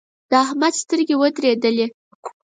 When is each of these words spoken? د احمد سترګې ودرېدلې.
د 0.29 0.31
احمد 0.43 0.73
سترګې 0.83 1.15
ودرېدلې. 1.17 1.85